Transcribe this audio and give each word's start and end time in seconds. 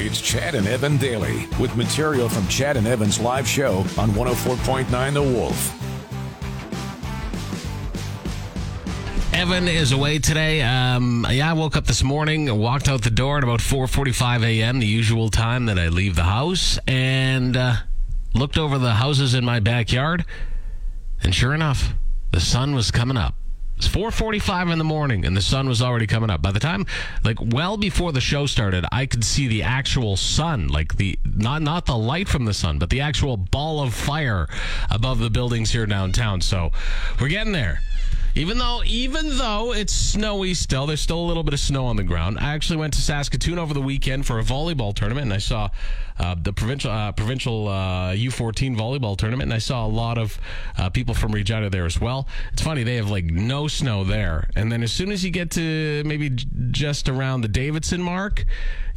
It's 0.00 0.20
Chad 0.20 0.54
and 0.54 0.68
Evan 0.68 0.96
Daily 0.96 1.48
with 1.58 1.74
material 1.74 2.28
from 2.28 2.46
Chad 2.46 2.76
and 2.76 2.86
Evan's 2.86 3.18
live 3.18 3.48
show 3.48 3.78
on 3.98 4.10
104.9 4.10 5.12
The 5.12 5.22
Wolf. 5.22 5.74
Evan 9.34 9.66
is 9.66 9.90
away 9.90 10.20
today. 10.20 10.62
Um, 10.62 11.26
yeah, 11.28 11.50
I 11.50 11.52
woke 11.52 11.76
up 11.76 11.86
this 11.86 12.04
morning, 12.04 12.56
walked 12.60 12.88
out 12.88 13.02
the 13.02 13.10
door 13.10 13.38
at 13.38 13.42
about 13.42 13.58
4:45 13.58 14.44
a.m., 14.44 14.78
the 14.78 14.86
usual 14.86 15.30
time 15.30 15.66
that 15.66 15.80
I 15.80 15.88
leave 15.88 16.14
the 16.14 16.22
house, 16.22 16.78
and 16.86 17.56
uh, 17.56 17.74
looked 18.34 18.56
over 18.56 18.78
the 18.78 18.94
houses 18.94 19.34
in 19.34 19.44
my 19.44 19.58
backyard, 19.58 20.24
and 21.24 21.34
sure 21.34 21.54
enough, 21.54 21.94
the 22.30 22.40
sun 22.40 22.72
was 22.72 22.92
coming 22.92 23.16
up. 23.16 23.34
It's 23.78 23.86
4:45 23.86 24.72
in 24.72 24.78
the 24.78 24.84
morning, 24.84 25.24
and 25.24 25.36
the 25.36 25.40
sun 25.40 25.68
was 25.68 25.80
already 25.80 26.08
coming 26.08 26.30
up. 26.30 26.42
By 26.42 26.50
the 26.50 26.58
time, 26.58 26.84
like 27.22 27.38
well 27.40 27.76
before 27.76 28.10
the 28.10 28.20
show 28.20 28.44
started, 28.46 28.84
I 28.90 29.06
could 29.06 29.22
see 29.22 29.46
the 29.46 29.62
actual 29.62 30.16
sun, 30.16 30.66
like 30.66 30.96
the 30.96 31.16
not 31.24 31.62
not 31.62 31.86
the 31.86 31.96
light 31.96 32.28
from 32.28 32.44
the 32.44 32.52
sun, 32.52 32.80
but 32.80 32.90
the 32.90 33.00
actual 33.00 33.36
ball 33.36 33.80
of 33.80 33.94
fire 33.94 34.48
above 34.90 35.20
the 35.20 35.30
buildings 35.30 35.70
here 35.70 35.86
downtown. 35.86 36.40
So 36.40 36.72
we're 37.20 37.28
getting 37.28 37.52
there. 37.52 37.80
Even 38.34 38.58
though, 38.58 38.82
even 38.84 39.36
though 39.36 39.72
it's 39.72 39.92
snowy 39.92 40.54
still, 40.54 40.86
there's 40.86 41.00
still 41.00 41.20
a 41.20 41.26
little 41.26 41.42
bit 41.42 41.54
of 41.54 41.60
snow 41.60 41.86
on 41.86 41.96
the 41.96 42.04
ground. 42.04 42.38
I 42.38 42.54
actually 42.54 42.76
went 42.76 42.94
to 42.94 43.00
Saskatoon 43.00 43.58
over 43.58 43.74
the 43.74 43.80
weekend 43.80 44.26
for 44.26 44.38
a 44.38 44.42
volleyball 44.42 44.94
tournament, 44.94 45.24
and 45.24 45.32
I 45.32 45.38
saw 45.38 45.70
uh, 46.18 46.34
the 46.40 46.52
provincial 46.52 46.90
uh, 46.90 47.12
provincial 47.12 47.68
uh, 47.68 48.12
U14 48.12 48.76
volleyball 48.76 49.16
tournament, 49.16 49.48
and 49.48 49.54
I 49.54 49.58
saw 49.58 49.86
a 49.86 49.88
lot 49.88 50.18
of 50.18 50.38
uh, 50.76 50.90
people 50.90 51.14
from 51.14 51.32
Regina 51.32 51.70
there 51.70 51.86
as 51.86 52.00
well. 52.00 52.28
It's 52.52 52.62
funny 52.62 52.82
they 52.82 52.96
have 52.96 53.10
like 53.10 53.24
no 53.24 53.68
snow 53.68 54.04
there, 54.04 54.48
and 54.56 54.70
then 54.70 54.82
as 54.82 54.92
soon 54.92 55.10
as 55.10 55.24
you 55.24 55.30
get 55.30 55.50
to 55.52 56.02
maybe 56.04 56.30
just 56.70 57.08
around 57.08 57.42
the 57.42 57.48
Davidson 57.48 58.02
mark, 58.02 58.44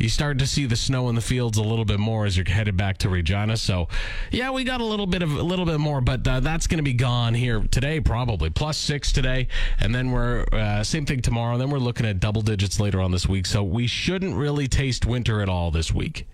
you 0.02 0.10
start 0.10 0.40
to 0.40 0.48
see 0.48 0.66
the 0.66 0.76
snow 0.76 1.10
in 1.10 1.16
the 1.16 1.22
fields 1.22 1.58
a 1.58 1.64
little 1.64 1.86
bit 1.86 2.00
more 2.00 2.26
as 2.26 2.36
you're 2.36 2.46
headed 2.50 2.76
back 2.76 2.98
to 3.00 3.10
Regina. 3.10 3.56
So, 3.56 3.88
yeah, 4.32 4.50
we 4.50 4.64
got 4.64 4.82
a 4.82 4.86
little 4.86 5.06
bit 5.06 5.22
of 5.22 5.32
a 5.36 5.44
little 5.44 5.66
bit 5.66 5.80
more, 5.80 6.02
but 6.02 6.28
uh, 6.28 6.40
that's 6.40 6.66
going 6.68 6.80
to 6.80 6.84
be 6.84 6.94
gone 6.94 7.36
here 7.36 7.62
today, 7.70 8.00
probably 8.00 8.50
plus 8.50 8.78
six 8.78 9.12
today, 9.12 9.31
and 9.80 9.94
then 9.94 10.12
we're 10.12 10.46
uh, 10.52 10.84
same 10.84 11.06
thing 11.06 11.22
tomorrow. 11.22 11.54
And 11.54 11.62
Then 11.62 11.70
we're 11.70 11.80
looking 11.80 12.06
at 12.06 12.20
double 12.20 12.42
digits 12.42 12.80
later 12.80 13.02
on 13.02 13.12
this 13.12 13.28
week. 13.28 13.46
So 13.46 13.64
we 13.64 13.88
shouldn't 13.88 14.36
really 14.36 14.68
taste 14.68 15.06
winter 15.06 15.42
at 15.42 15.50
all 15.50 15.72
this 15.72 15.94
week. 15.94 16.28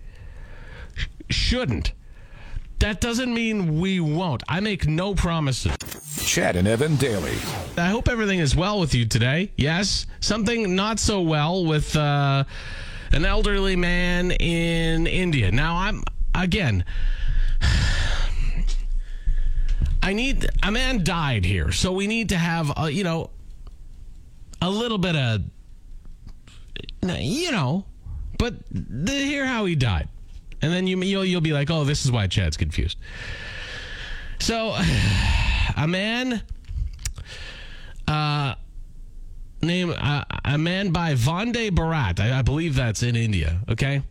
Sh- 0.94 1.06
shouldn't. 1.30 1.92
That 2.80 3.00
doesn't 3.00 3.34
mean 3.34 3.80
we 3.80 3.98
won't. 3.98 4.44
I 4.48 4.60
make 4.60 4.86
no 4.86 5.14
promises. 5.14 5.76
Chad 6.24 6.54
and 6.54 6.68
Evan 6.68 6.94
Daily. 6.96 7.36
I 7.76 7.88
hope 7.88 8.08
everything 8.08 8.38
is 8.38 8.54
well 8.54 8.78
with 8.78 8.94
you 8.94 9.04
today. 9.04 9.50
Yes, 9.56 10.06
something 10.20 10.76
not 10.76 11.00
so 11.00 11.20
well 11.20 11.64
with 11.64 11.96
uh, 11.96 12.44
an 13.10 13.24
elderly 13.24 13.74
man 13.74 14.30
in 14.30 15.08
India. 15.08 15.50
Now, 15.50 15.76
I'm 15.76 16.04
again. 16.36 16.84
I 20.02 20.12
need 20.12 20.46
a 20.62 20.70
man 20.70 21.04
died 21.04 21.44
here, 21.44 21.72
so 21.72 21.92
we 21.92 22.06
need 22.06 22.30
to 22.30 22.36
have 22.36 22.72
a, 22.76 22.90
you 22.90 23.04
know 23.04 23.30
a 24.60 24.70
little 24.70 24.98
bit 24.98 25.16
of 25.16 25.42
you 27.02 27.52
know, 27.52 27.84
but 28.38 28.54
the, 28.70 29.12
hear 29.12 29.46
how 29.46 29.64
he 29.64 29.74
died, 29.74 30.08
and 30.62 30.72
then 30.72 30.86
you 30.86 31.00
you'll 31.02 31.24
you'll 31.24 31.40
be 31.40 31.52
like, 31.52 31.70
oh, 31.70 31.84
this 31.84 32.04
is 32.04 32.12
why 32.12 32.26
Chad's 32.26 32.56
confused. 32.56 32.98
So, 34.40 34.76
a 35.76 35.86
man, 35.86 36.42
uh, 38.06 38.54
name 39.62 39.94
uh, 39.96 40.24
a 40.44 40.58
man 40.58 40.90
by 40.90 41.14
Vande 41.14 41.70
Bharat. 41.70 42.20
I, 42.20 42.38
I 42.38 42.42
believe 42.42 42.74
that's 42.74 43.02
in 43.02 43.16
India. 43.16 43.60
Okay, 43.68 44.02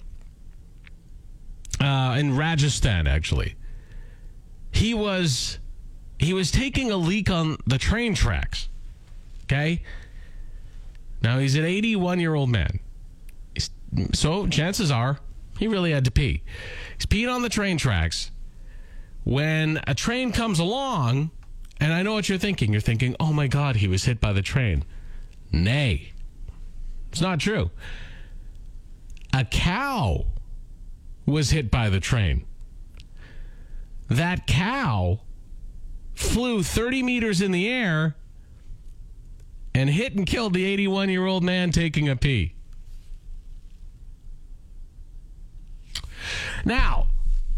uh, 1.79 2.15
in 2.17 2.35
Rajasthan, 2.35 3.07
actually. 3.07 3.55
He 4.71 4.93
was 4.93 5.59
he 6.19 6.33
was 6.33 6.51
taking 6.51 6.91
a 6.91 6.97
leak 6.97 7.29
on 7.29 7.57
the 7.65 7.77
train 7.77 8.15
tracks. 8.15 8.69
Okay. 9.43 9.83
Now 11.21 11.39
he's 11.39 11.55
an 11.55 11.65
81 11.65 12.19
year 12.19 12.35
old 12.35 12.49
man. 12.49 12.79
He's, 13.53 13.69
so 14.13 14.47
chances 14.47 14.91
are 14.91 15.19
he 15.57 15.67
really 15.67 15.91
had 15.91 16.05
to 16.05 16.11
pee. 16.11 16.43
He's 16.97 17.05
peeing 17.05 17.33
on 17.33 17.41
the 17.41 17.49
train 17.49 17.77
tracks. 17.77 18.31
When 19.23 19.81
a 19.87 19.93
train 19.93 20.31
comes 20.31 20.59
along, 20.59 21.31
and 21.79 21.93
I 21.93 22.01
know 22.01 22.13
what 22.13 22.29
you're 22.29 22.37
thinking. 22.37 22.71
You're 22.71 22.81
thinking, 22.81 23.15
oh 23.19 23.33
my 23.33 23.47
God, 23.47 23.77
he 23.77 23.87
was 23.87 24.05
hit 24.05 24.19
by 24.19 24.33
the 24.33 24.41
train. 24.41 24.83
Nay, 25.51 26.13
it's 27.11 27.21
not 27.21 27.39
true. 27.39 27.71
A 29.33 29.43
cow 29.43 30.25
was 31.25 31.51
hit 31.51 31.69
by 31.69 31.89
the 31.89 31.99
train. 31.99 32.45
That 34.09 34.47
cow 34.47 35.19
flew 36.17 36.63
30 36.63 37.03
meters 37.03 37.41
in 37.41 37.51
the 37.51 37.67
air 37.69 38.15
and 39.75 39.89
hit 39.89 40.15
and 40.15 40.25
killed 40.25 40.53
the 40.53 40.65
81 40.65 41.09
year 41.09 41.25
old 41.25 41.43
man 41.43 41.71
taking 41.71 42.09
a 42.09 42.15
pee. 42.15 42.53
Now, 46.65 47.07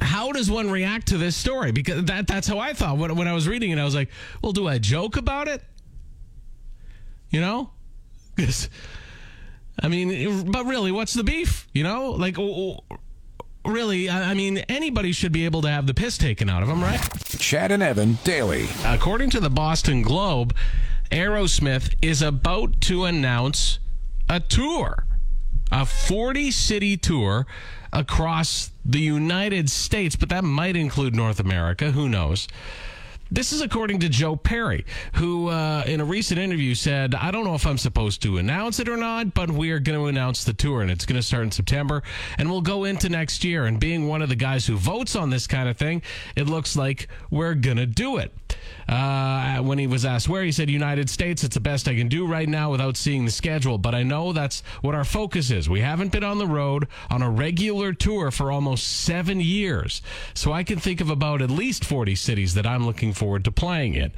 how 0.00 0.32
does 0.32 0.50
one 0.50 0.70
react 0.70 1.08
to 1.08 1.18
this 1.18 1.36
story? 1.36 1.70
Because 1.72 2.04
that, 2.06 2.26
that's 2.26 2.48
how 2.48 2.58
I 2.58 2.72
thought 2.72 2.96
when, 2.98 3.14
when 3.16 3.28
I 3.28 3.34
was 3.34 3.46
reading 3.46 3.70
it. 3.70 3.78
I 3.78 3.84
was 3.84 3.94
like, 3.94 4.08
well, 4.42 4.52
do 4.52 4.66
I 4.66 4.78
joke 4.78 5.16
about 5.16 5.48
it? 5.48 5.62
You 7.30 7.40
know? 7.40 7.70
'Cause, 8.36 8.70
I 9.82 9.88
mean, 9.88 10.50
but 10.50 10.64
really, 10.64 10.92
what's 10.92 11.12
the 11.12 11.24
beef? 11.24 11.68
You 11.74 11.82
know? 11.84 12.12
Like, 12.12 12.36
really, 13.64 14.08
I 14.08 14.30
I 14.30 14.34
mean, 14.34 14.58
anybody 14.68 15.12
should 15.12 15.32
be 15.32 15.44
able 15.44 15.62
to 15.62 15.68
have 15.68 15.86
the 15.86 15.94
piss 15.94 16.16
taken 16.18 16.48
out 16.48 16.62
of 16.62 16.68
them, 16.68 16.82
right? 16.82 17.00
Chad 17.38 17.72
and 17.72 17.82
Evan 17.82 18.18
Daily. 18.24 18.68
According 18.84 19.30
to 19.30 19.40
the 19.40 19.50
Boston 19.50 20.02
Globe, 20.02 20.54
Aerosmith 21.10 21.94
is 22.00 22.22
about 22.22 22.80
to 22.82 23.04
announce 23.04 23.78
a 24.28 24.40
tour, 24.40 25.04
a 25.72 25.84
40 25.84 26.50
city 26.50 26.96
tour 26.96 27.46
across 27.92 28.70
the 28.84 29.00
United 29.00 29.68
States, 29.68 30.14
but 30.14 30.28
that 30.28 30.44
might 30.44 30.76
include 30.76 31.14
North 31.14 31.40
America. 31.40 31.90
Who 31.90 32.08
knows? 32.08 32.46
This 33.32 33.52
is 33.52 33.60
according 33.60 34.00
to 34.00 34.08
Joe 34.08 34.34
Perry, 34.34 34.84
who 35.14 35.50
uh, 35.50 35.84
in 35.86 36.00
a 36.00 36.04
recent 36.04 36.40
interview 36.40 36.74
said, 36.74 37.14
I 37.14 37.30
don't 37.30 37.44
know 37.44 37.54
if 37.54 37.64
I'm 37.64 37.78
supposed 37.78 38.22
to 38.22 38.38
announce 38.38 38.80
it 38.80 38.88
or 38.88 38.96
not, 38.96 39.34
but 39.34 39.52
we 39.52 39.70
are 39.70 39.78
going 39.78 39.96
to 39.96 40.06
announce 40.06 40.42
the 40.42 40.52
tour, 40.52 40.82
and 40.82 40.90
it's 40.90 41.06
going 41.06 41.14
to 41.14 41.22
start 41.22 41.44
in 41.44 41.52
September, 41.52 42.02
and 42.38 42.50
we'll 42.50 42.60
go 42.60 42.82
into 42.82 43.08
next 43.08 43.44
year. 43.44 43.66
And 43.66 43.78
being 43.78 44.08
one 44.08 44.20
of 44.20 44.30
the 44.30 44.34
guys 44.34 44.66
who 44.66 44.76
votes 44.76 45.14
on 45.14 45.30
this 45.30 45.46
kind 45.46 45.68
of 45.68 45.76
thing, 45.76 46.02
it 46.34 46.48
looks 46.48 46.74
like 46.74 47.06
we're 47.30 47.54
going 47.54 47.76
to 47.76 47.86
do 47.86 48.16
it. 48.16 48.34
Uh, 48.88 49.58
when 49.58 49.78
he 49.78 49.86
was 49.86 50.04
asked 50.04 50.28
where, 50.28 50.42
he 50.42 50.50
said, 50.50 50.68
United 50.68 51.08
States, 51.08 51.44
it's 51.44 51.54
the 51.54 51.60
best 51.60 51.86
I 51.86 51.94
can 51.94 52.08
do 52.08 52.26
right 52.26 52.48
now 52.48 52.72
without 52.72 52.96
seeing 52.96 53.24
the 53.24 53.30
schedule, 53.30 53.78
but 53.78 53.94
I 53.94 54.02
know 54.02 54.32
that's 54.32 54.64
what 54.80 54.96
our 54.96 55.04
focus 55.04 55.52
is. 55.52 55.68
We 55.68 55.80
haven't 55.80 56.10
been 56.10 56.24
on 56.24 56.38
the 56.38 56.46
road 56.48 56.88
on 57.08 57.22
a 57.22 57.30
regular 57.30 57.92
tour 57.92 58.32
for 58.32 58.50
almost 58.50 58.88
seven 59.04 59.40
years, 59.40 60.02
so 60.34 60.52
I 60.52 60.64
can 60.64 60.80
think 60.80 61.00
of 61.00 61.10
about 61.10 61.42
at 61.42 61.50
least 61.50 61.84
40 61.84 62.16
cities 62.16 62.54
that 62.54 62.66
I'm 62.66 62.84
looking 62.84 63.12
forward 63.20 63.44
to 63.44 63.52
playing 63.52 63.94
it. 63.94 64.12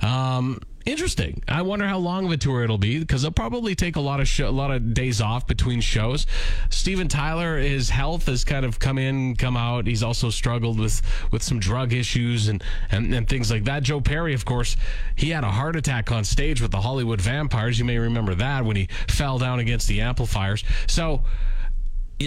Um, 0.00 0.60
interesting. 0.84 1.42
I 1.48 1.62
wonder 1.62 1.88
how 1.88 1.98
long 1.98 2.26
of 2.26 2.30
a 2.30 2.36
tour 2.36 2.62
it'll 2.62 2.78
be 2.78 3.00
because 3.00 3.22
they'll 3.22 3.32
probably 3.32 3.74
take 3.74 3.96
a 3.96 4.00
lot 4.00 4.20
of 4.20 4.28
show, 4.28 4.48
a 4.48 4.50
lot 4.50 4.70
of 4.70 4.94
days 4.94 5.20
off 5.20 5.48
between 5.48 5.80
shows. 5.80 6.28
Steven 6.70 7.08
Tyler, 7.08 7.58
his 7.58 7.90
health 7.90 8.26
has 8.26 8.44
kind 8.44 8.64
of 8.64 8.78
come 8.78 8.98
in, 8.98 9.34
come 9.34 9.56
out. 9.56 9.88
He's 9.88 10.04
also 10.04 10.30
struggled 10.30 10.78
with 10.78 11.02
with 11.32 11.42
some 11.42 11.58
drug 11.58 11.92
issues 11.92 12.46
and 12.46 12.62
and, 12.92 13.12
and 13.12 13.28
things 13.28 13.50
like 13.50 13.64
that. 13.64 13.82
Joe 13.82 14.00
Perry, 14.00 14.32
of 14.32 14.44
course, 14.44 14.76
he 15.16 15.30
had 15.30 15.42
a 15.42 15.50
heart 15.50 15.74
attack 15.74 16.12
on 16.12 16.22
stage 16.22 16.62
with 16.62 16.70
the 16.70 16.80
Hollywood 16.80 17.20
Vampires. 17.20 17.80
You 17.80 17.84
may 17.84 17.98
remember 17.98 18.36
that 18.36 18.64
when 18.64 18.76
he 18.76 18.88
fell 19.08 19.38
down 19.38 19.58
against 19.58 19.88
the 19.88 20.00
amplifiers. 20.00 20.62
So. 20.86 21.22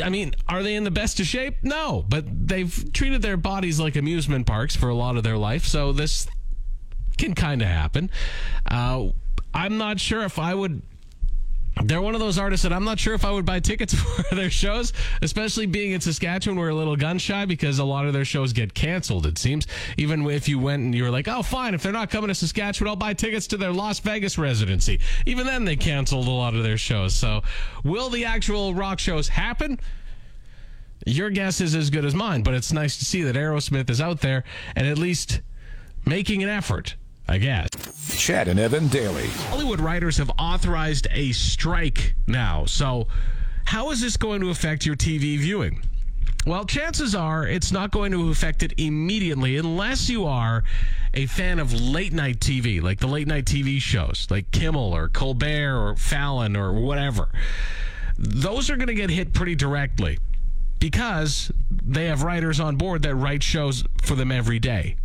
I 0.03 0.09
mean, 0.09 0.36
are 0.47 0.62
they 0.62 0.75
in 0.75 0.83
the 0.83 0.91
best 0.91 1.19
of 1.19 1.25
shape? 1.25 1.56
No, 1.63 2.06
but 2.07 2.25
they've 2.47 2.94
treated 2.94 3.21
their 3.21 3.38
bodies 3.38 3.80
like 3.80 3.95
amusement 3.95 4.45
parks 4.45 4.75
for 4.75 4.89
a 4.89 4.95
lot 4.95 5.18
of 5.18 5.24
their 5.24 5.38
life. 5.38 5.65
So 5.65 5.91
this 5.91 6.27
can 7.18 7.33
kind 7.33 7.62
of 7.62 7.68
happen. 7.68 8.12
Uh, 8.69 9.09
I'm 9.53 9.77
not 9.77 10.00
sure 10.00 10.24
if 10.24 10.38
I 10.38 10.53
would 10.53 10.81
they're 11.84 12.02
one 12.02 12.14
of 12.14 12.20
those 12.20 12.38
artists 12.38 12.64
that 12.64 12.74
I'm 12.74 12.84
not 12.84 13.00
sure 13.00 13.14
if 13.14 13.24
I 13.24 13.31
would 13.31 13.46
buy 13.46 13.60
tickets 13.60 13.94
for 14.30 14.36
their 14.36 14.50
shows, 14.50 14.94
especially 15.22 15.66
being 15.66 15.92
in 15.92 16.02
Saskatchewan. 16.02 16.58
We're 16.58 16.70
a 16.70 16.76
little 16.76 16.96
gun 16.96 17.18
shy 17.18 17.46
because 17.46 17.80
a 17.80 17.86
lot 17.86 18.06
of 18.06 18.14
their 18.14 18.26
shows 18.26 18.54
get 18.54 18.74
canceled, 18.74 19.26
it 19.26 19.38
seems. 19.38 19.68
Even 19.98 20.28
if 20.30 20.50
you 20.50 20.60
went 20.60 20.84
and 20.84 20.96
you 20.96 21.04
were 21.04 21.10
like, 21.10 21.28
oh, 21.28 21.42
fine, 21.42 21.74
if 21.74 21.84
they're 21.84 21.92
not 21.92 22.10
coming 22.10 22.28
to 22.28 22.36
Saskatchewan, 22.36 22.90
I'll 22.90 22.96
buy 22.96 23.14
tickets 23.14 23.48
to 23.48 23.58
their 23.58 23.72
Las 23.72 24.00
Vegas 24.00 24.38
residency. 24.38 25.00
Even 25.26 25.46
then, 25.46 25.66
they 25.66 25.76
canceled 25.76 26.28
a 26.28 26.31
lot 26.31 26.54
of 26.54 26.64
their 26.64 26.78
shows. 26.78 27.16
So, 27.16 27.42
will 27.84 28.10
the 28.10 28.25
actual 28.25 28.74
rock 28.74 29.00
shows 29.00 29.28
happen? 29.28 29.80
Your 31.06 31.30
guess 31.30 31.62
is 31.62 31.75
as 31.75 31.90
good 31.90 32.04
as 32.04 32.14
mine, 32.14 32.44
but 32.44 32.54
it's 32.54 32.74
nice 32.74 32.98
to 32.98 33.06
see 33.06 33.24
that 33.24 33.36
Aerosmith 33.36 33.90
is 33.90 34.02
out 34.02 34.20
there 34.20 34.44
and 34.75 34.86
at 34.86 34.98
least 34.98 35.42
making 36.06 36.44
an 36.44 36.50
effort, 36.50 36.96
I 37.30 37.38
guess. 37.38 37.70
Chad 38.18 38.48
and 38.48 38.60
Evan 38.60 38.88
daily. 38.88 39.28
Hollywood 39.28 39.80
writers 39.80 40.18
have 40.18 40.31
authorized 40.40 41.08
a 41.12 41.31
strike 41.31 42.16
now. 42.26 42.66
So, 42.66 43.06
how 43.66 43.92
is 43.92 44.02
this 44.02 44.18
going 44.18 44.42
to 44.42 44.50
affect 44.50 44.84
your 44.84 44.96
TV 44.96 45.38
viewing? 45.38 45.84
Well, 46.48 46.66
chances 46.66 47.14
are 47.14 47.46
it's 47.46 47.72
not 47.72 47.92
going 47.92 48.12
to 48.14 48.31
affect 48.31 48.64
it 48.64 48.74
immediately 48.80 49.58
unless 49.58 50.10
you 50.10 50.26
are 50.26 50.64
a 51.14 51.28
fan 51.28 51.60
of 51.60 51.72
late 51.72 52.14
night 52.14 52.40
TV, 52.40 52.81
like 52.81 53.00
the 53.00 53.08
late 53.08 53.28
night 53.28 53.46
TV 53.46 53.80
shows, 53.80 54.25
like 54.32 54.50
Kimmel 54.50 54.96
or 54.96 55.08
Colbert 55.08 55.78
or 55.78 55.96
Fallon 55.98 56.56
or 56.56 56.74
whatever. 56.74 57.30
Those 58.18 58.72
are 58.72 58.75
going 58.75 58.88
to 58.88 58.96
get 58.96 59.12
hit 59.12 59.34
pretty 59.34 59.54
directly 59.54 60.18
because 60.80 61.52
they 61.70 62.08
have 62.08 62.24
writers 62.24 62.60
on 62.60 62.75
board 62.75 63.04
that 63.04 63.14
write 63.14 63.44
shows 63.44 63.84
for 64.02 64.16
them 64.16 64.32
every 64.32 64.58
day. 64.58 64.96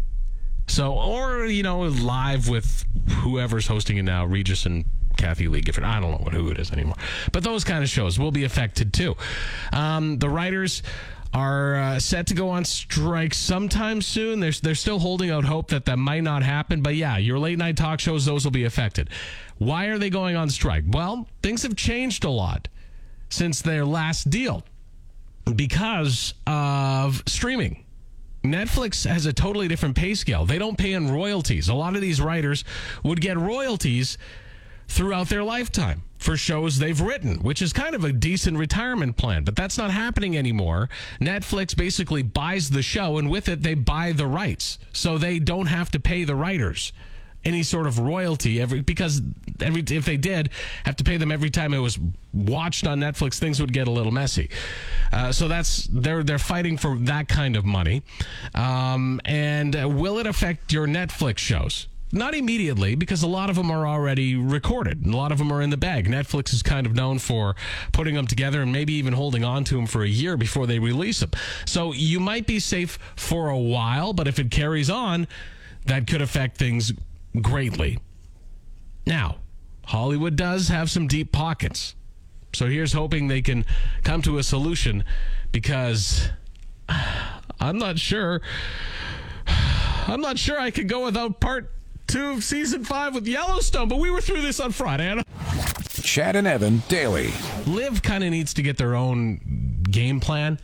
So, 0.67 0.93
or, 0.95 1.47
you 1.47 1.63
know, 1.63 1.83
live 1.83 2.49
with 2.49 2.85
whoever's 3.09 3.67
hosting 3.67 3.99
it 3.99 4.03
now, 4.03 4.25
Regis 4.25 4.67
and 4.67 4.85
Kathie 5.17 5.49
Lee 5.49 5.61
Gifford. 5.61 5.85
I 5.85 6.01
don't 6.01 6.11
know 6.11 6.39
who 6.39 6.51
it 6.51 6.59
is 6.59 6.73
anymore. 6.73 6.97
But 7.33 7.45
those 7.45 7.65
kind 7.65 7.83
of 7.83 7.91
shows 7.91 8.19
will 8.19 8.33
be 8.33 8.45
affected 8.45 8.93
too. 8.93 9.17
Um, 9.73 10.19
the 10.19 10.29
writers 10.29 10.83
are 11.33 11.77
uh, 11.77 11.99
set 11.99 12.29
to 12.29 12.35
go 12.35 12.49
on 12.49 12.65
strike 12.65 13.35
sometime 13.35 14.01
soon. 14.01 14.41
They're, 14.41 14.53
they're 14.53 14.75
still 14.75 15.01
holding 15.01 15.31
out 15.31 15.45
hope 15.45 15.69
that 15.69 15.85
that 15.87 15.99
might 15.99 16.23
not 16.23 16.43
happen. 16.43 16.81
But 16.81 16.95
yeah, 16.95 17.19
your 17.19 17.39
late 17.39 17.59
night 17.59 17.77
talk 17.77 18.01
shows, 18.01 18.25
those 18.25 18.45
will 18.45 18.53
be 18.53 18.65
affected. 18.65 19.11
Why 19.59 19.87
are 19.87 19.99
they 19.99 20.11
going 20.11 20.37
on 20.37 20.49
strike? 20.49 20.85
Well, 20.89 21.29
things 21.43 21.63
have 21.63 21.77
changed 21.77 22.25
a 22.25 22.31
lot 22.31 22.69
since 23.29 23.63
their 23.63 23.85
last 23.85 24.31
deal 24.31 24.65
because 25.57 26.35
of 26.47 27.23
streaming. 27.27 27.84
Netflix 28.45 29.09
has 29.09 29.25
a 29.25 29.33
totally 29.33 29.69
different 29.69 29.97
pay 29.97 30.15
scale. 30.15 30.45
They 30.45 30.59
don't 30.59 30.77
pay 30.77 30.93
in 30.93 31.11
royalties. 31.11 31.69
A 31.69 31.75
lot 31.75 31.95
of 31.95 32.03
these 32.03 32.21
writers 32.21 32.63
would 33.03 33.21
get 33.21 33.39
royalties 33.39 34.19
throughout 34.87 35.31
their 35.31 35.43
lifetime 35.43 36.03
for 36.19 36.37
shows 36.37 36.79
they've 36.79 37.01
written, 37.01 37.37
which 37.37 37.63
is 37.63 37.73
kind 37.73 37.95
of 37.95 38.05
a 38.05 38.13
decent 38.13 38.59
retirement 38.59 39.17
plan. 39.17 39.45
But 39.45 39.57
that's 39.57 39.79
not 39.79 39.91
happening 39.91 40.37
anymore. 40.37 40.91
Netflix 41.21 41.75
basically 41.75 42.23
buys 42.23 42.71
the 42.71 42.83
show, 42.83 43.19
and 43.19 43.31
with 43.31 43.49
it, 43.49 43.63
they 43.63 43.75
buy 43.75 44.13
the 44.13 44.27
rights. 44.27 44.79
So 44.93 45.17
they 45.17 45.39
don't 45.39 45.67
have 45.67 45.91
to 45.93 46.01
pay 46.01 46.25
the 46.25 46.37
writers 46.37 46.93
any 47.45 47.63
sort 47.63 47.87
of 47.87 47.99
royalty 47.99 48.61
every 48.61 48.81
because 48.81 49.23
every 49.61 49.83
if 49.83 50.05
they 50.05 50.17
did 50.17 50.51
have 50.85 50.97
to 50.97 51.05
pay 51.05 51.17
them 51.17 51.31
every 51.31 51.51
time 51.51 51.75
it 51.75 51.79
was 51.79 51.99
watched 52.33 52.87
on 52.87 53.01
Netflix, 53.01 53.39
things 53.39 53.61
would 53.61 53.73
get 53.73 53.89
a 53.89 53.91
little 53.91 54.13
messy. 54.13 54.51
Uh, 55.13 55.33
so 55.33 55.49
that's 55.49 55.87
they're 55.93 56.23
they're 56.23 56.39
fighting 56.39 56.77
for 56.77 56.97
that 56.99 57.29
kind 57.29 57.57
of 57.57 57.65
money. 57.65 58.03
Um, 58.55 59.21
and 59.25 59.77
uh, 59.77 59.89
will 59.89 60.19
it 60.19 60.27
affect 60.27 60.73
your 60.73 60.87
Netflix 60.87 61.39
shows? 61.39 61.89
Not 62.13 62.33
immediately, 62.37 62.95
because 62.95 63.25
a 63.25 63.27
lot 63.27 63.51
of 63.51 63.57
them 63.57 63.73
are 63.73 63.89
already 63.89 64.37
recorded. 64.37 65.05
A 65.05 65.17
lot 65.17 65.33
of 65.33 65.39
them 65.39 65.53
are 65.53 65.61
in 65.61 65.71
the 65.71 65.77
bag. 65.77 66.07
Netflix 66.07 66.55
is 66.55 66.63
kind 66.63 66.87
of 66.87 66.95
known 66.95 67.19
for 67.19 67.57
putting 67.93 68.15
them 68.15 68.29
together 68.29 68.63
and 68.63 68.73
maybe 68.73 68.93
even 68.93 69.15
holding 69.15 69.43
on 69.43 69.65
to 69.65 69.75
them 69.75 69.87
for 69.87 70.05
a 70.05 70.09
year 70.09 70.37
before 70.37 70.69
they 70.69 70.79
release 70.79 71.19
them. 71.19 71.33
So 71.67 71.93
you 71.93 72.21
might 72.21 72.47
be 72.47 72.61
safe 72.61 73.01
for 73.17 73.49
a 73.49 73.59
while, 73.59 74.13
but 74.13 74.29
if 74.29 74.39
it 74.39 74.53
carries 74.53 74.89
on, 74.89 75.27
that 75.87 76.07
could 76.07 76.23
affect 76.23 76.57
things 76.57 76.93
greatly. 77.41 77.99
Now, 79.07 79.37
Hollywood 79.87 80.37
does 80.37 80.69
have 80.69 80.91
some 80.91 81.07
deep 81.07 81.33
pockets. 81.33 81.95
So 82.53 82.67
here's 82.67 82.93
hoping 82.93 83.29
they 83.29 83.43
can 83.43 83.65
come 84.03 84.23
to 84.23 84.39
a 84.39 84.43
solution 84.43 85.05
because 85.53 86.29
I'm 87.61 87.79
not 87.79 87.99
sure. 87.99 88.41
I'm 90.07 90.21
not 90.21 90.39
sure 90.39 90.59
I 90.59 90.71
could 90.71 90.89
go 90.89 91.05
without 91.05 91.41
part 91.41 91.71
two 92.07 92.33
of 92.33 92.45
season 92.45 92.85
five 92.85 93.15
with 93.15 93.27
Yellowstone, 93.27 93.89
but 93.89 93.99
we 93.99 94.11
were 94.11 94.21
through 94.21 94.43
this 94.43 94.61
on 94.61 94.73
Friday. 94.73 95.23
Chad 96.03 96.37
and 96.37 96.47
Evan 96.47 96.83
daily. 96.89 97.33
LIV 97.67 98.03
kind 98.03 98.23
of 98.23 98.31
needs 98.31 98.55
to 98.55 98.63
get 98.63 98.77
their 98.77 98.95
own 98.95 99.83
game 99.91 100.21
plan 100.21 100.59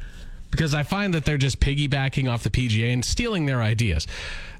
because 0.50 0.74
I 0.74 0.82
find 0.82 1.14
that 1.14 1.24
they're 1.24 1.38
just 1.38 1.60
piggybacking 1.60 2.30
off 2.30 2.42
the 2.42 2.50
PGA 2.50 2.92
and 2.92 3.04
stealing 3.04 3.46
their 3.46 3.62
ideas. 3.62 4.06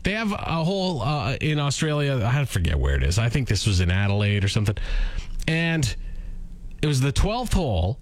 They 0.02 0.12
have 0.12 0.32
a 0.32 0.64
hole 0.64 1.02
uh, 1.02 1.36
in 1.40 1.58
Australia. 1.58 2.22
I 2.24 2.44
forget 2.44 2.78
where 2.78 2.96
it 2.96 3.02
is. 3.02 3.18
I 3.18 3.28
think 3.28 3.48
this 3.48 3.66
was 3.66 3.80
in 3.80 3.90
Adelaide 3.90 4.44
or 4.44 4.48
something. 4.48 4.76
And 5.46 5.94
it 6.82 6.86
was 6.86 7.00
the 7.00 7.12
12th 7.12 7.54
hole 7.54 7.98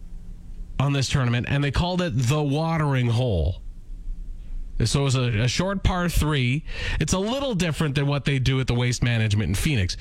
on 0.79 0.93
this 0.93 1.09
tournament, 1.09 1.47
and 1.49 1.63
they 1.63 1.71
called 1.71 2.01
it 2.01 2.13
the 2.15 2.43
watering 2.43 3.09
hole. 3.09 3.63
So 4.85 5.01
it 5.01 5.05
was 5.05 5.17
a, 5.17 5.41
a, 5.41 5.49
short 5.49 5.83
par 5.83 6.09
three. 6.09 6.65
It's 7.01 7.13
a 7.13 7.19
little 7.19 7.55
different 7.55 7.97
than 7.97 8.07
what 8.07 8.25
they 8.25 8.39
do 8.39 8.61
at 8.61 8.69
the 8.69 8.75
Waste 8.75 9.03
Management 9.03 9.49
in 9.49 9.55
Phoenix. 9.57 9.97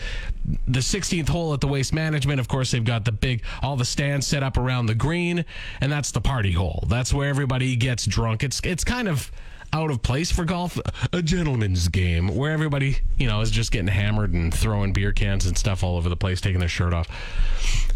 The 0.67 0.81
16th 0.81 1.29
hole 1.29 1.53
at 1.55 1.61
the 1.61 1.67
Waste 1.67 1.93
Management, 1.93 2.39
of 2.39 2.47
course, 2.47 2.69
they've 2.69 2.83
got 2.83 3.03
the 3.03 3.11
big, 3.11 3.43
all 3.63 3.75
the 3.75 3.85
stands 3.85 4.27
set 4.27 4.43
up 4.43 4.55
around 4.55 4.85
the 4.85 4.93
green, 4.93 5.45
and 5.81 5.91
that's 5.91 6.11
the 6.11 6.21
party 6.21 6.51
hole. 6.51 6.83
That's 6.87 7.11
where 7.11 7.27
everybody 7.27 7.75
gets 7.75 8.05
drunk. 8.05 8.43
It's 8.43 8.61
it's 8.63 8.83
kind 8.83 9.07
of 9.07 9.31
out 9.73 9.91
of 9.91 10.01
place 10.01 10.31
for 10.31 10.45
golf, 10.45 10.79
a 11.13 11.21
gentleman's 11.21 11.87
game 11.87 12.35
where 12.35 12.51
everybody, 12.51 12.97
you 13.17 13.27
know, 13.27 13.41
is 13.41 13.51
just 13.51 13.71
getting 13.71 13.87
hammered 13.87 14.33
and 14.33 14.53
throwing 14.53 14.93
beer 14.93 15.11
cans 15.11 15.45
and 15.45 15.57
stuff 15.57 15.83
all 15.83 15.97
over 15.97 16.09
the 16.09 16.15
place, 16.15 16.41
taking 16.41 16.59
their 16.59 16.69
shirt 16.69 16.93
off. 16.93 17.07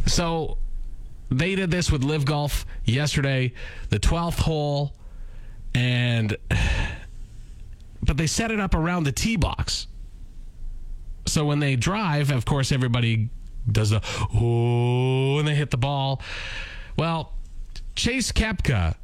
So 0.06 0.57
they 1.29 1.56
did 1.56 1.71
this 1.71 1.91
with 1.91 2.03
LIV 2.03 2.25
Golf 2.25 2.65
yesterday, 2.83 3.53
the 3.89 4.00
12th 4.00 4.39
hole, 4.39 4.94
and 5.73 6.35
but 8.03 8.18
they 8.18 8.27
set 8.27 8.51
it 8.51 8.59
up 8.59 8.75
around 8.75 9.03
the 9.03 9.12
tee 9.12 9.38
box. 9.38 9.88
So 11.25 11.45
when 11.45 11.59
they 11.59 11.75
drive, 11.75 12.31
of 12.31 12.45
course, 12.45 12.71
everybody 12.71 13.29
does 13.71 13.91
the 13.91 14.01
oh, 14.33 15.38
and 15.39 15.47
they 15.47 15.56
hit 15.56 15.71
the 15.71 15.77
ball. 15.77 16.21
Well, 16.97 17.33
Chase 17.95 18.31
Koepka 18.31 18.95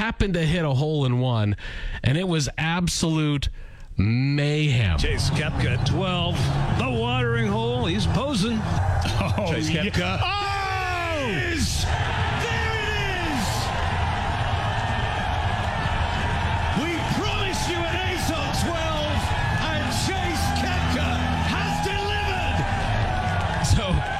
happened 0.00 0.32
to 0.32 0.42
hit 0.46 0.64
a 0.64 0.72
hole 0.72 1.04
in 1.04 1.20
one, 1.20 1.54
and 2.02 2.16
it 2.16 2.26
was 2.26 2.48
absolute 2.56 3.50
mayhem. 3.98 4.98
Chase 4.98 5.28
Koepka 5.28 5.84
12. 5.84 6.34
The 6.78 6.90
watering 6.98 7.48
hole. 7.48 7.84
He's 7.84 8.06
posing. 8.06 8.58
Oh, 8.62 9.44
Chase 9.50 9.68
Koepka. 9.68 9.98
Yeah. 9.98 10.20
Oh! 10.22 12.19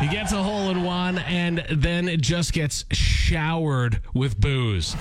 He 0.01 0.09
gets 0.09 0.33
a 0.33 0.43
hole 0.43 0.71
in 0.71 0.83
one 0.83 1.19
and 1.19 1.65
then 1.71 2.09
it 2.09 2.21
just 2.21 2.53
gets 2.53 2.85
showered 2.91 4.01
with 4.15 4.41
booze. 4.41 4.97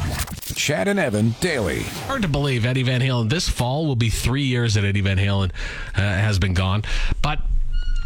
Chad 0.55 0.87
and 0.87 0.99
Evan 0.99 1.35
daily. 1.39 1.83
Hard 2.07 2.21
to 2.23 2.27
believe 2.27 2.65
Eddie 2.65 2.83
Van 2.83 3.01
Halen. 3.01 3.29
This 3.29 3.47
fall 3.47 3.85
will 3.85 3.95
be 3.95 4.09
three 4.09 4.43
years 4.43 4.73
that 4.73 4.83
Eddie 4.83 5.01
Van 5.01 5.17
Halen 5.17 5.51
uh, 5.95 6.01
has 6.01 6.39
been 6.39 6.53
gone. 6.53 6.83
But 7.21 7.39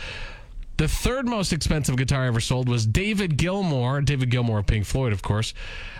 The 0.78 0.88
third 0.88 1.26
most 1.26 1.52
expensive 1.52 1.96
guitar 1.96 2.26
ever 2.26 2.38
sold 2.38 2.68
was 2.68 2.86
David 2.86 3.36
Gilmour, 3.36 4.04
David 4.04 4.30
Gilmour 4.30 4.60
of 4.60 4.66
Pink 4.66 4.86
Floyd, 4.86 5.12
of 5.12 5.22
course. 5.22 5.52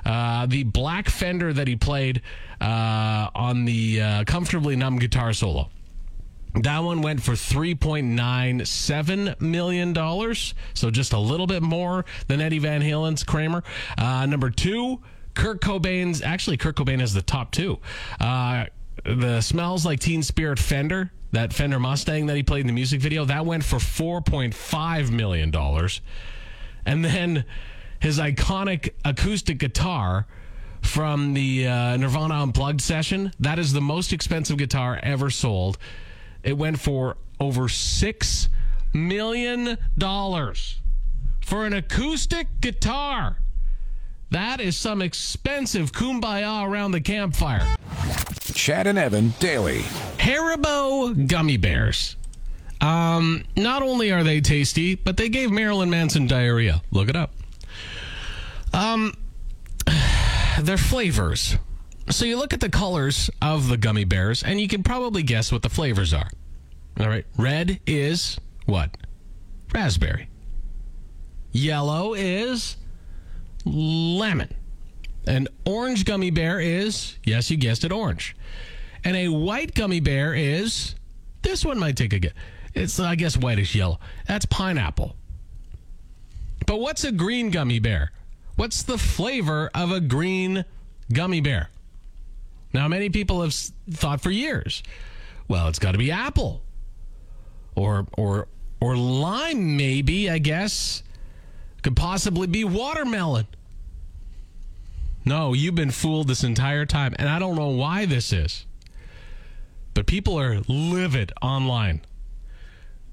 Uh, 0.05 0.47
the 0.47 0.63
black 0.63 1.09
Fender 1.09 1.53
that 1.53 1.67
he 1.67 1.75
played 1.75 2.23
uh, 2.61 3.29
on 3.35 3.65
the 3.65 4.01
uh, 4.01 4.23
Comfortably 4.25 4.77
Numb 4.77 5.01
guitar 5.01 5.33
solo. 5.33 5.69
That 6.55 6.79
one 6.79 7.03
went 7.03 7.21
for 7.23 7.33
$3.97 7.33 9.41
million. 9.41 9.95
So 10.75 10.91
just 10.91 11.13
a 11.13 11.19
little 11.19 11.49
bit 11.49 11.63
more 11.63 12.05
than 12.29 12.41
Eddie 12.41 12.61
Van 12.61 12.81
Halen's 12.81 13.25
Kramer. 13.25 13.65
Uh, 13.99 14.27
number 14.27 14.49
two, 14.49 15.01
Kurt 15.35 15.61
Cobain's. 15.61 16.23
Actually, 16.23 16.57
Kurt 16.57 16.77
Cobain 16.77 17.03
is 17.03 17.15
the 17.15 17.23
top 17.23 17.51
two. 17.51 17.81
Uh, 18.21 18.67
the 19.05 19.41
Smells 19.41 19.85
Like 19.85 20.01
Teen 20.01 20.23
Spirit 20.23 20.59
Fender, 20.59 21.11
that 21.33 21.53
Fender 21.53 21.79
Mustang 21.79 22.27
that 22.27 22.37
he 22.37 22.43
played 22.43 22.63
in 22.63 22.67
the 22.67 22.73
music 22.73 23.01
video, 23.01 23.25
that 23.25 23.45
went 23.45 23.65
for 23.65 23.77
$4.5 23.77 25.11
million. 25.11 25.55
And 26.87 27.05
then 27.05 27.45
his 28.01 28.19
iconic 28.19 28.91
acoustic 29.05 29.59
guitar 29.59 30.27
from 30.81 31.35
the 31.35 31.67
uh, 31.67 31.97
Nirvana 31.97 32.43
Unplugged 32.43 32.81
session, 32.81 33.33
that 33.41 33.59
is 33.59 33.73
the 33.73 33.81
most 33.81 34.13
expensive 34.13 34.57
guitar 34.57 34.99
ever 35.03 35.29
sold. 35.29 35.79
It 36.43 36.57
went 36.57 36.81
for 36.81 37.17
over 37.41 37.63
$6 37.63 38.49
million 38.95 39.77
for 41.41 41.67
an 41.67 41.73
acoustic 41.73 42.47
guitar. 42.61 43.39
That 44.31 44.61
is 44.61 44.77
some 44.77 45.01
expensive 45.01 45.93
kumbaya 45.93 46.67
around 46.67 46.93
the 46.93 47.01
campfire. 47.01 47.77
Chad 48.55 48.87
and 48.87 48.99
Evan 48.99 49.35
daily. 49.41 49.85
Haribo 50.29 51.27
gummy 51.27 51.57
bears. 51.57 52.17
Um, 52.83 53.45
not 53.57 53.83
only 53.83 54.13
are 54.13 54.23
they 54.23 54.43
tasty, 54.43 54.95
but 54.95 55.17
they 55.17 55.31
gave 55.31 55.51
Marilyn 55.51 55.89
Manson 55.89 56.27
diarrhea. 56.27 56.83
Look 56.91 57.09
it 57.09 57.17
up. 57.17 57.33
Um, 58.75 59.15
their 60.61 60.77
flavors. 60.77 61.57
So 62.11 62.27
you 62.27 62.37
look 62.37 62.53
at 62.53 62.61
the 62.61 62.69
colors 62.69 63.31
of 63.41 63.69
the 63.69 63.79
gummy 63.79 64.05
bears, 64.05 64.43
and 64.43 64.61
you 64.61 64.69
can 64.69 64.83
probably 64.83 65.23
guess 65.23 65.51
what 65.51 65.63
the 65.63 65.71
flavors 65.71 66.13
are. 66.13 66.29
All 67.01 67.09
right, 67.09 67.25
red 67.39 67.81
is 67.87 68.39
what? 68.67 68.99
Raspberry. 69.73 70.29
Yellow 71.53 72.13
is 72.13 72.77
lemon. 73.65 74.55
An 75.27 75.49
orange 75.65 76.05
gummy 76.05 76.31
bear 76.31 76.61
is, 76.61 77.17
yes, 77.25 77.51
you 77.51 77.57
guessed 77.57 77.83
it, 77.85 77.93
orange. 77.93 78.37
And 79.05 79.17
a 79.17 79.28
white 79.28 79.75
gummy 79.75 80.00
bear 80.00 80.35
is, 80.35 80.95
this 81.43 81.64
one 81.64 81.78
might 81.78 81.97
take 81.97 82.12
a 82.12 82.19
guess. 82.19 82.33
It's, 82.75 83.00
I 83.00 83.14
guess, 83.14 83.37
whitish 83.37 83.75
yellow. 83.75 83.99
That's 84.26 84.47
pineapple. 84.47 85.17
But 86.67 86.81
what's 86.81 87.05
a 87.05 87.12
green 87.12 87.50
gummy 87.50 87.78
bear? 87.78 88.12
What's 88.57 88.83
the 88.83 88.99
flavor 88.99 89.71
of 89.75 89.90
a 89.90 90.00
green 90.00 90.64
gummy 91.12 91.40
bear? 91.40 91.71
Now, 92.73 92.88
many 92.88 93.09
people 93.09 93.43
have 93.43 93.55
thought 93.55 94.21
for 94.21 94.31
years, 94.31 94.83
well, 95.49 95.69
it's 95.69 95.78
got 95.78 95.93
to 95.93 95.99
be 95.99 96.11
apple 96.11 96.61
or 97.75 98.07
or 98.17 98.49
or 98.81 98.97
lime 98.97 99.76
maybe, 99.76 100.28
I 100.28 100.38
guess. 100.38 101.02
Could 101.83 101.97
possibly 101.97 102.47
be 102.47 102.64
watermelon. 102.64 103.47
No, 105.25 105.52
you've 105.52 105.75
been 105.75 105.90
fooled 105.90 106.28
this 106.28 106.43
entire 106.45 106.85
time, 106.85 107.14
and 107.19 107.28
I 107.28 107.38
don't 107.38 107.55
know 107.57 107.69
why 107.69 108.05
this 108.05 108.33
is. 108.33 108.67
But 109.99 110.07
people 110.07 110.38
are 110.38 110.61
livid 110.69 111.33
online. 111.43 112.02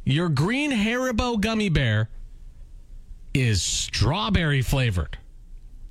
Your 0.03 0.29
green 0.29 0.71
Haribo 0.71 1.41
gummy 1.41 1.69
bear 1.69 2.11
is 3.33 3.63
strawberry 3.63 4.61
flavored. 4.61 5.17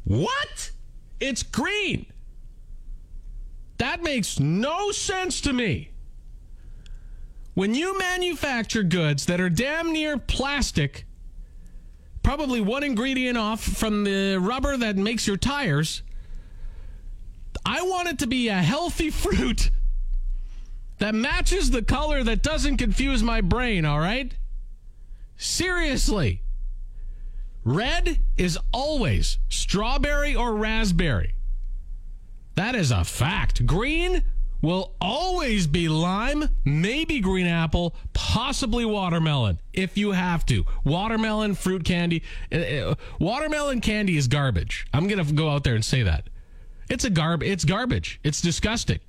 What? 0.04 0.70
It's 1.18 1.42
green. 1.42 2.06
That 3.78 4.04
makes 4.04 4.38
no 4.38 4.92
sense 4.92 5.40
to 5.40 5.52
me. 5.52 5.90
When 7.54 7.74
you 7.74 7.98
manufacture 7.98 8.84
goods 8.84 9.26
that 9.26 9.40
are 9.40 9.50
damn 9.50 9.92
near 9.92 10.16
plastic, 10.16 11.06
probably 12.22 12.60
one 12.60 12.84
ingredient 12.84 13.36
off 13.36 13.60
from 13.60 14.04
the 14.04 14.36
rubber 14.36 14.76
that 14.76 14.96
makes 14.96 15.26
your 15.26 15.38
tires, 15.38 16.04
I 17.66 17.82
want 17.82 18.06
it 18.06 18.20
to 18.20 18.28
be 18.28 18.46
a 18.46 18.62
healthy 18.62 19.10
fruit 19.24 19.72
that 21.04 21.14
matches 21.14 21.70
the 21.70 21.82
color 21.82 22.24
that 22.24 22.42
doesn't 22.42 22.78
confuse 22.78 23.22
my 23.22 23.42
brain, 23.42 23.84
all 23.84 23.98
right? 23.98 24.34
Seriously. 25.36 26.40
Red 27.62 28.20
is 28.38 28.58
always 28.72 29.36
strawberry 29.50 30.34
or 30.34 30.54
raspberry. 30.54 31.34
That 32.54 32.74
is 32.74 32.90
a 32.90 33.04
fact. 33.04 33.66
Green 33.66 34.22
will 34.62 34.94
always 34.98 35.66
be 35.66 35.90
lime, 35.90 36.48
maybe 36.64 37.20
green 37.20 37.48
apple, 37.48 37.94
possibly 38.14 38.86
watermelon 38.86 39.60
if 39.74 39.98
you 39.98 40.12
have 40.12 40.46
to. 40.46 40.64
Watermelon, 40.84 41.54
fruit 41.54 41.84
candy. 41.84 42.22
uh, 42.50 42.56
uh, 42.56 42.94
Watermelon 43.18 43.82
candy 43.82 44.16
is 44.16 44.26
garbage. 44.26 44.86
I'm 44.94 45.06
going 45.06 45.22
to 45.22 45.34
go 45.34 45.50
out 45.50 45.64
there 45.64 45.74
and 45.74 45.84
say 45.84 46.02
that. 46.02 46.30
It's 46.88 47.04
a 47.04 47.10
garb 47.10 47.42
it's 47.42 47.66
garbage. 47.66 48.20
It's 48.24 48.40
disgusting. 48.40 49.00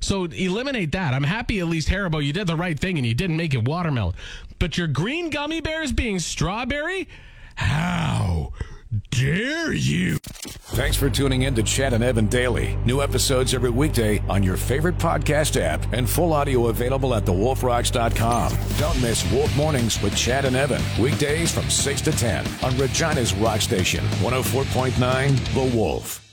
So 0.00 0.24
eliminate 0.24 0.92
that. 0.92 1.14
I'm 1.14 1.24
happy 1.24 1.60
at 1.60 1.66
least 1.66 1.88
Haribo 1.88 2.24
you 2.24 2.32
did 2.32 2.46
the 2.46 2.56
right 2.56 2.78
thing 2.78 2.98
and 2.98 3.06
you 3.06 3.14
didn't 3.14 3.36
make 3.36 3.54
it 3.54 3.64
watermelon. 3.64 4.14
But 4.58 4.78
your 4.78 4.86
green 4.86 5.30
gummy 5.30 5.60
bears 5.60 5.92
being 5.92 6.18
strawberry? 6.18 7.08
How 7.56 8.52
dare 9.10 9.72
you? 9.72 10.18
Thanks 10.18 10.96
for 10.96 11.10
tuning 11.10 11.42
in 11.42 11.54
to 11.56 11.62
Chad 11.62 11.92
and 11.92 12.04
Evan 12.04 12.26
Daily. 12.26 12.76
New 12.84 13.02
episodes 13.02 13.52
every 13.52 13.70
weekday 13.70 14.20
on 14.28 14.42
your 14.42 14.56
favorite 14.56 14.96
podcast 14.98 15.60
app 15.60 15.84
and 15.92 16.08
full 16.08 16.32
audio 16.32 16.68
available 16.68 17.14
at 17.14 17.24
thewolfrocks.com. 17.24 18.52
Don't 18.78 19.02
miss 19.02 19.30
Wolf 19.32 19.54
Mornings 19.56 20.00
with 20.02 20.16
Chad 20.16 20.44
and 20.44 20.56
Evan. 20.56 20.82
Weekdays 21.02 21.52
from 21.52 21.68
6 21.68 22.00
to 22.02 22.12
10 22.12 22.46
on 22.62 22.76
Regina's 22.78 23.34
Rock 23.34 23.60
Station, 23.60 24.04
104.9 24.22 25.54
The 25.54 25.76
Wolf. 25.76 26.27